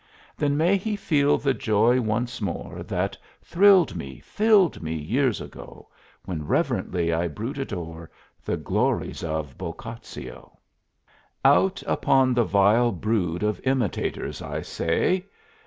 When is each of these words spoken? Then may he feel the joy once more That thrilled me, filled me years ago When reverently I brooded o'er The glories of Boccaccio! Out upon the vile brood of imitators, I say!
Then 0.35 0.57
may 0.57 0.77
he 0.77 0.95
feel 0.95 1.37
the 1.37 1.53
joy 1.53 2.01
once 2.01 2.41
more 2.41 2.81
That 2.81 3.15
thrilled 3.43 3.95
me, 3.95 4.19
filled 4.19 4.81
me 4.81 4.95
years 4.95 5.39
ago 5.39 5.89
When 6.25 6.47
reverently 6.47 7.13
I 7.13 7.27
brooded 7.27 7.71
o'er 7.71 8.09
The 8.43 8.57
glories 8.57 9.23
of 9.23 9.59
Boccaccio! 9.59 10.57
Out 11.45 11.83
upon 11.85 12.33
the 12.33 12.43
vile 12.43 12.91
brood 12.91 13.43
of 13.43 13.61
imitators, 13.63 14.41
I 14.41 14.63
say! 14.63 15.25